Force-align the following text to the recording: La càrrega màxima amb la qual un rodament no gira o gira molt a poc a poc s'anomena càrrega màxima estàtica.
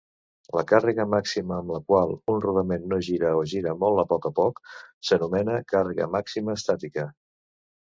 La 0.53 0.61
càrrega 0.69 1.03
màxima 1.13 1.53
amb 1.57 1.73
la 1.75 1.81
qual 1.91 2.15
un 2.33 2.41
rodament 2.47 2.89
no 2.95 2.99
gira 3.11 3.35
o 3.43 3.45
gira 3.55 3.77
molt 3.85 4.05
a 4.07 4.09
poc 4.17 4.29
a 4.33 4.35
poc 4.43 4.61
s'anomena 5.11 5.63
càrrega 5.77 6.13
màxima 6.21 6.61
estàtica. 6.63 7.11